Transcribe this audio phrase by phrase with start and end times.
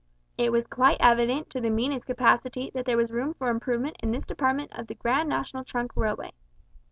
[0.35, 4.09] It was quite evident to the meanest capacity that there was room for improvement in
[4.09, 6.31] this department of the Grand National Trunk Railway.